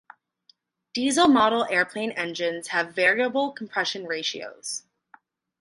[0.95, 4.81] "Diesel" model airplane engines have variable compression ratios.